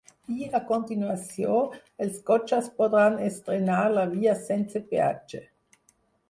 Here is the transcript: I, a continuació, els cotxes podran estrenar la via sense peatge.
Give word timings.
I, 0.35 0.45
a 0.59 0.59
continuació, 0.69 1.57
els 2.05 2.17
cotxes 2.29 2.71
podran 2.79 3.19
estrenar 3.27 3.77
la 3.99 4.07
via 4.15 4.35
sense 4.49 4.83
peatge. 4.95 5.45